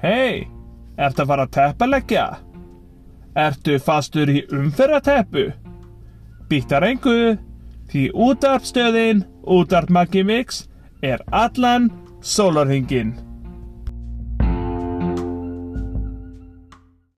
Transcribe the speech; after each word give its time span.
Hei, 0.00 0.48
ertu 0.96 1.26
að 1.26 1.28
fara 1.28 1.44
að 1.44 1.50
teppalegja? 1.52 2.22
Ertu 3.36 3.74
fastur 3.84 4.30
í 4.32 4.38
umferðateppu? 4.48 5.42
Býttar 6.48 6.86
engu, 6.88 7.34
því 7.92 8.06
útarpstöðin, 8.16 9.20
útarp 9.44 9.92
Maggi 9.92 10.22
Mix, 10.24 10.62
er 11.04 11.20
allan 11.36 11.90
sólarhingin. 12.24 13.12